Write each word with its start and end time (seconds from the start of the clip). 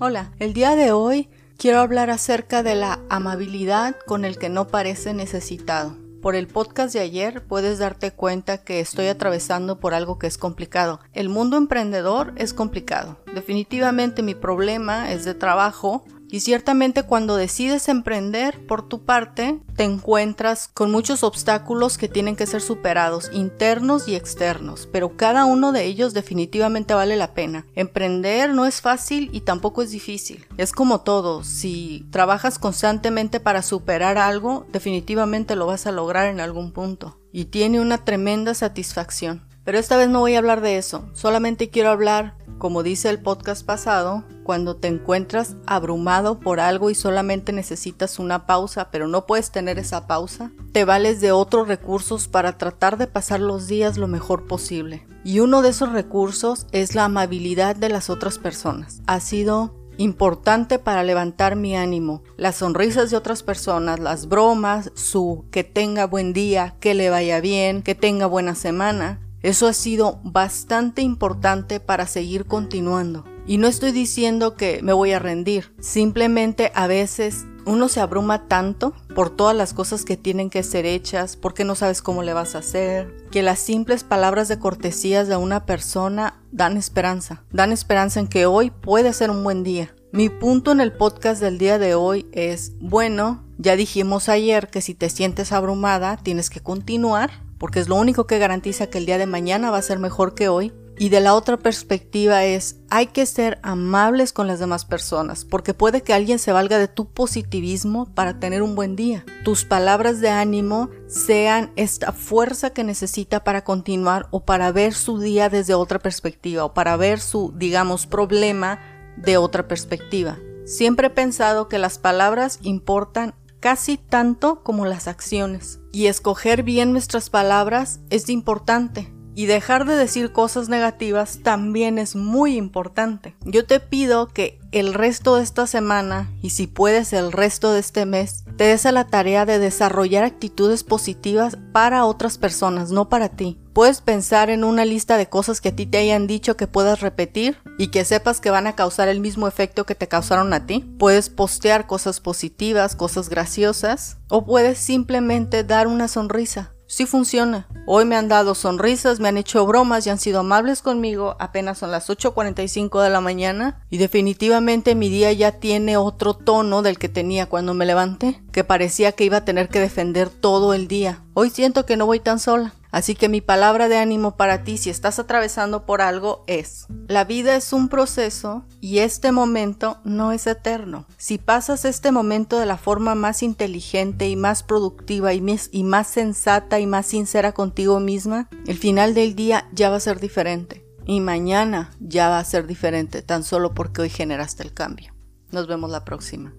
Hola, 0.00 0.32
el 0.40 0.54
día 0.54 0.74
de 0.74 0.90
hoy 0.90 1.28
quiero 1.56 1.78
hablar 1.78 2.10
acerca 2.10 2.64
de 2.64 2.74
la 2.74 2.98
amabilidad 3.10 3.94
con 4.06 4.24
el 4.24 4.38
que 4.38 4.48
no 4.48 4.66
parece 4.66 5.14
necesitado. 5.14 5.96
Por 6.20 6.34
el 6.34 6.48
podcast 6.48 6.92
de 6.92 6.98
ayer 6.98 7.46
puedes 7.46 7.78
darte 7.78 8.10
cuenta 8.10 8.58
que 8.58 8.80
estoy 8.80 9.06
atravesando 9.06 9.78
por 9.78 9.94
algo 9.94 10.18
que 10.18 10.26
es 10.26 10.36
complicado. 10.36 10.98
El 11.12 11.28
mundo 11.28 11.56
emprendedor 11.56 12.32
es 12.34 12.52
complicado. 12.54 13.18
Definitivamente 13.32 14.24
mi 14.24 14.34
problema 14.34 15.12
es 15.12 15.24
de 15.24 15.34
trabajo 15.34 16.04
y 16.34 16.40
ciertamente 16.40 17.04
cuando 17.04 17.36
decides 17.36 17.88
emprender 17.88 18.66
por 18.66 18.88
tu 18.88 19.04
parte, 19.04 19.60
te 19.76 19.84
encuentras 19.84 20.66
con 20.66 20.90
muchos 20.90 21.22
obstáculos 21.22 21.96
que 21.96 22.08
tienen 22.08 22.34
que 22.34 22.48
ser 22.48 22.60
superados, 22.60 23.30
internos 23.32 24.08
y 24.08 24.16
externos, 24.16 24.88
pero 24.90 25.16
cada 25.16 25.44
uno 25.44 25.70
de 25.70 25.84
ellos 25.84 26.12
definitivamente 26.12 26.92
vale 26.92 27.14
la 27.14 27.34
pena. 27.34 27.66
Emprender 27.76 28.52
no 28.52 28.66
es 28.66 28.80
fácil 28.80 29.30
y 29.32 29.42
tampoco 29.42 29.80
es 29.82 29.92
difícil. 29.92 30.44
Es 30.56 30.72
como 30.72 31.02
todo, 31.02 31.44
si 31.44 32.04
trabajas 32.10 32.58
constantemente 32.58 33.38
para 33.38 33.62
superar 33.62 34.18
algo, 34.18 34.66
definitivamente 34.72 35.54
lo 35.54 35.66
vas 35.66 35.86
a 35.86 35.92
lograr 35.92 36.26
en 36.26 36.40
algún 36.40 36.72
punto. 36.72 37.16
Y 37.30 37.44
tiene 37.44 37.78
una 37.78 37.98
tremenda 37.98 38.54
satisfacción. 38.54 39.46
Pero 39.64 39.78
esta 39.78 39.96
vez 39.96 40.08
no 40.08 40.20
voy 40.20 40.34
a 40.34 40.38
hablar 40.38 40.60
de 40.60 40.76
eso, 40.78 41.08
solamente 41.14 41.70
quiero 41.70 41.90
hablar, 41.90 42.34
como 42.64 42.82
dice 42.82 43.10
el 43.10 43.20
podcast 43.20 43.62
pasado, 43.62 44.24
cuando 44.42 44.76
te 44.76 44.88
encuentras 44.88 45.54
abrumado 45.66 46.40
por 46.40 46.60
algo 46.60 46.88
y 46.88 46.94
solamente 46.94 47.52
necesitas 47.52 48.18
una 48.18 48.46
pausa, 48.46 48.88
pero 48.90 49.06
no 49.06 49.26
puedes 49.26 49.50
tener 49.50 49.78
esa 49.78 50.06
pausa, 50.06 50.50
te 50.72 50.86
vales 50.86 51.20
de 51.20 51.30
otros 51.30 51.68
recursos 51.68 52.26
para 52.26 52.56
tratar 52.56 52.96
de 52.96 53.06
pasar 53.06 53.40
los 53.40 53.66
días 53.66 53.98
lo 53.98 54.08
mejor 54.08 54.46
posible. 54.46 55.06
Y 55.24 55.40
uno 55.40 55.60
de 55.60 55.68
esos 55.68 55.92
recursos 55.92 56.66
es 56.72 56.94
la 56.94 57.04
amabilidad 57.04 57.76
de 57.76 57.90
las 57.90 58.08
otras 58.08 58.38
personas. 58.38 59.02
Ha 59.06 59.20
sido 59.20 59.74
importante 59.98 60.78
para 60.78 61.04
levantar 61.04 61.56
mi 61.56 61.76
ánimo. 61.76 62.22
Las 62.38 62.56
sonrisas 62.56 63.10
de 63.10 63.18
otras 63.18 63.42
personas, 63.42 64.00
las 64.00 64.26
bromas, 64.26 64.90
su 64.94 65.44
que 65.50 65.64
tenga 65.64 66.06
buen 66.06 66.32
día, 66.32 66.76
que 66.80 66.94
le 66.94 67.10
vaya 67.10 67.40
bien, 67.40 67.82
que 67.82 67.94
tenga 67.94 68.24
buena 68.24 68.54
semana, 68.54 69.20
eso 69.44 69.66
ha 69.66 69.74
sido 69.74 70.20
bastante 70.24 71.02
importante 71.02 71.78
para 71.78 72.06
seguir 72.06 72.46
continuando. 72.46 73.26
Y 73.46 73.58
no 73.58 73.68
estoy 73.68 73.92
diciendo 73.92 74.56
que 74.56 74.80
me 74.82 74.94
voy 74.94 75.12
a 75.12 75.18
rendir, 75.18 75.74
simplemente 75.80 76.72
a 76.74 76.86
veces 76.86 77.44
uno 77.66 77.88
se 77.88 78.00
abruma 78.00 78.48
tanto 78.48 78.94
por 79.14 79.28
todas 79.28 79.54
las 79.54 79.74
cosas 79.74 80.06
que 80.06 80.16
tienen 80.16 80.48
que 80.48 80.62
ser 80.62 80.86
hechas, 80.86 81.36
porque 81.36 81.64
no 81.64 81.74
sabes 81.74 82.00
cómo 82.00 82.22
le 82.22 82.32
vas 82.32 82.54
a 82.54 82.58
hacer, 82.58 83.28
que 83.30 83.42
las 83.42 83.58
simples 83.58 84.02
palabras 84.02 84.48
de 84.48 84.58
cortesías 84.58 85.28
de 85.28 85.36
una 85.36 85.66
persona 85.66 86.40
dan 86.50 86.78
esperanza, 86.78 87.44
dan 87.52 87.70
esperanza 87.70 88.20
en 88.20 88.28
que 88.28 88.46
hoy 88.46 88.70
puede 88.70 89.12
ser 89.12 89.30
un 89.30 89.44
buen 89.44 89.62
día. 89.62 89.94
Mi 90.10 90.30
punto 90.30 90.72
en 90.72 90.80
el 90.80 90.92
podcast 90.92 91.42
del 91.42 91.58
día 91.58 91.78
de 91.78 91.94
hoy 91.94 92.26
es, 92.32 92.72
bueno, 92.80 93.43
ya 93.58 93.76
dijimos 93.76 94.28
ayer 94.28 94.68
que 94.68 94.80
si 94.80 94.94
te 94.94 95.10
sientes 95.10 95.52
abrumada 95.52 96.16
tienes 96.16 96.50
que 96.50 96.60
continuar 96.60 97.44
porque 97.64 97.80
es 97.80 97.88
lo 97.88 97.96
único 97.96 98.26
que 98.26 98.38
garantiza 98.38 98.88
que 98.88 98.98
el 98.98 99.06
día 99.06 99.16
de 99.16 99.24
mañana 99.24 99.70
va 99.70 99.78
a 99.78 99.82
ser 99.82 99.98
mejor 99.98 100.34
que 100.34 100.48
hoy. 100.48 100.72
Y 100.98 101.08
de 101.08 101.20
la 101.20 101.34
otra 101.34 101.56
perspectiva 101.56 102.44
es, 102.44 102.76
hay 102.88 103.06
que 103.06 103.24
ser 103.24 103.58
amables 103.62 104.34
con 104.34 104.46
las 104.46 104.60
demás 104.60 104.84
personas, 104.84 105.46
porque 105.46 105.72
puede 105.72 106.02
que 106.02 106.12
alguien 106.12 106.38
se 106.38 106.52
valga 106.52 106.78
de 106.78 106.88
tu 106.88 107.10
positivismo 107.10 108.06
para 108.14 108.38
tener 108.38 108.62
un 108.62 108.76
buen 108.76 108.96
día. 108.96 109.24
Tus 109.44 109.64
palabras 109.64 110.20
de 110.20 110.28
ánimo 110.28 110.90
sean 111.08 111.72
esta 111.74 112.12
fuerza 112.12 112.68
que 112.70 112.84
necesita 112.84 113.42
para 113.42 113.64
continuar 113.64 114.28
o 114.30 114.44
para 114.44 114.70
ver 114.70 114.92
su 114.92 115.18
día 115.18 115.48
desde 115.48 115.72
otra 115.72 115.98
perspectiva 115.98 116.66
o 116.66 116.74
para 116.74 116.96
ver 116.96 117.18
su, 117.18 117.52
digamos, 117.56 118.06
problema 118.06 118.78
de 119.16 119.38
otra 119.38 119.66
perspectiva. 119.66 120.38
Siempre 120.64 121.06
he 121.06 121.10
pensado 121.10 121.68
que 121.68 121.78
las 121.78 121.98
palabras 121.98 122.58
importan 122.62 123.34
casi 123.64 123.96
tanto 123.96 124.62
como 124.62 124.84
las 124.84 125.08
acciones. 125.08 125.80
Y 125.90 126.08
escoger 126.08 126.64
bien 126.64 126.92
nuestras 126.92 127.30
palabras 127.30 128.00
es 128.10 128.28
importante. 128.28 129.10
Y 129.34 129.46
dejar 129.46 129.86
de 129.86 129.96
decir 129.96 130.32
cosas 130.32 130.68
negativas 130.68 131.40
también 131.42 131.96
es 131.96 132.14
muy 132.14 132.58
importante. 132.58 133.34
Yo 133.42 133.64
te 133.64 133.80
pido 133.80 134.28
que 134.28 134.60
el 134.70 134.92
resto 134.92 135.36
de 135.36 135.44
esta 135.44 135.66
semana 135.66 136.30
y 136.42 136.50
si 136.50 136.66
puedes 136.66 137.14
el 137.14 137.32
resto 137.32 137.72
de 137.72 137.80
este 137.80 138.04
mes, 138.04 138.43
te 138.56 138.64
des 138.64 138.86
a 138.86 138.92
la 138.92 139.06
tarea 139.06 139.46
de 139.46 139.58
desarrollar 139.58 140.24
actitudes 140.24 140.84
positivas 140.84 141.58
para 141.72 142.04
otras 142.04 142.38
personas, 142.38 142.90
no 142.90 143.08
para 143.08 143.28
ti. 143.28 143.58
Puedes 143.72 144.00
pensar 144.00 144.50
en 144.50 144.62
una 144.62 144.84
lista 144.84 145.16
de 145.16 145.28
cosas 145.28 145.60
que 145.60 145.70
a 145.70 145.76
ti 145.76 145.86
te 145.86 145.98
hayan 145.98 146.26
dicho 146.26 146.56
que 146.56 146.68
puedas 146.68 147.00
repetir 147.00 147.56
y 147.78 147.88
que 147.88 148.04
sepas 148.04 148.40
que 148.40 148.50
van 148.50 148.68
a 148.68 148.76
causar 148.76 149.08
el 149.08 149.20
mismo 149.20 149.48
efecto 149.48 149.84
que 149.84 149.96
te 149.96 150.06
causaron 150.06 150.52
a 150.52 150.66
ti. 150.66 150.94
Puedes 150.98 151.28
postear 151.28 151.86
cosas 151.86 152.20
positivas, 152.20 152.94
cosas 152.94 153.28
graciosas 153.28 154.18
o 154.28 154.44
puedes 154.44 154.78
simplemente 154.78 155.64
dar 155.64 155.88
una 155.88 156.06
sonrisa. 156.06 156.73
Sí 156.86 157.06
funciona. 157.06 157.66
Hoy 157.86 158.04
me 158.04 158.16
han 158.16 158.28
dado 158.28 158.54
sonrisas, 158.54 159.18
me 159.18 159.28
han 159.28 159.36
hecho 159.36 159.66
bromas 159.66 160.06
y 160.06 160.10
han 160.10 160.18
sido 160.18 160.40
amables 160.40 160.82
conmigo. 160.82 161.36
Apenas 161.38 161.78
son 161.78 161.90
las 161.90 162.08
8.45 162.08 163.02
de 163.02 163.10
la 163.10 163.20
mañana 163.20 163.80
y 163.90 163.98
definitivamente 163.98 164.94
mi 164.94 165.08
día 165.08 165.32
ya 165.32 165.52
tiene 165.52 165.96
otro 165.96 166.34
tono 166.34 166.82
del 166.82 166.98
que 166.98 167.08
tenía 167.08 167.46
cuando 167.46 167.74
me 167.74 167.86
levanté, 167.86 168.42
que 168.52 168.64
parecía 168.64 169.12
que 169.12 169.24
iba 169.24 169.38
a 169.38 169.44
tener 169.44 169.68
que 169.68 169.80
defender 169.80 170.28
todo 170.28 170.74
el 170.74 170.88
día. 170.88 171.22
Hoy 171.34 171.50
siento 171.50 171.86
que 171.86 171.96
no 171.96 172.06
voy 172.06 172.20
tan 172.20 172.38
sola. 172.38 172.74
Así 172.94 173.16
que 173.16 173.28
mi 173.28 173.40
palabra 173.40 173.88
de 173.88 173.98
ánimo 173.98 174.36
para 174.36 174.62
ti 174.62 174.78
si 174.78 174.88
estás 174.88 175.18
atravesando 175.18 175.84
por 175.84 176.00
algo 176.00 176.44
es, 176.46 176.86
la 177.08 177.24
vida 177.24 177.56
es 177.56 177.72
un 177.72 177.88
proceso 177.88 178.64
y 178.80 179.00
este 179.00 179.32
momento 179.32 179.98
no 180.04 180.30
es 180.30 180.46
eterno. 180.46 181.04
Si 181.16 181.38
pasas 181.38 181.84
este 181.84 182.12
momento 182.12 182.60
de 182.60 182.66
la 182.66 182.76
forma 182.76 183.16
más 183.16 183.42
inteligente 183.42 184.28
y 184.28 184.36
más 184.36 184.62
productiva 184.62 185.34
y 185.34 185.40
más, 185.40 186.06
sensata 186.06 186.78
y 186.78 186.86
más 186.86 187.06
sincera 187.06 187.50
contigo 187.50 187.98
misma, 187.98 188.48
el 188.64 188.78
final 188.78 189.12
del 189.12 189.34
día 189.34 189.68
ya 189.72 189.90
va 189.90 189.96
a 189.96 190.00
ser 190.00 190.20
diferente. 190.20 190.86
Y 191.04 191.18
mañana 191.18 191.90
ya 191.98 192.28
va 192.28 192.38
a 192.38 192.44
ser 192.44 192.68
diferente, 192.68 193.22
tan 193.22 193.42
solo 193.42 193.74
porque 193.74 194.02
hoy 194.02 194.08
generaste 194.08 194.62
el 194.62 194.72
cambio. 194.72 195.12
Nos 195.50 195.66
vemos 195.66 195.90
la 195.90 196.04
próxima. 196.04 196.54